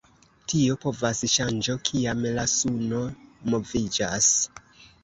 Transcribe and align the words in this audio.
Tio 0.53 0.77
povas 0.85 1.21
ŝanĝo 1.35 1.77
kiam 1.91 2.27
la 2.39 2.47
suno 2.55 3.07
moviĝas. 3.53 4.35